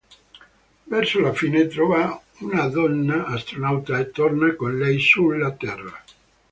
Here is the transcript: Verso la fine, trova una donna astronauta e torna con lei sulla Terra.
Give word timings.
Verso 0.93 1.19
la 1.25 1.31
fine, 1.31 1.67
trova 1.67 2.01
una 2.39 2.65
donna 2.69 3.25
astronauta 3.27 3.99
e 3.99 4.09
torna 4.09 4.55
con 4.55 4.75
lei 4.75 4.97
sulla 4.99 5.51
Terra. 5.51 6.03